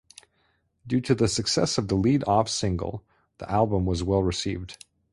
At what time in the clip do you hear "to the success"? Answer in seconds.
0.99-1.77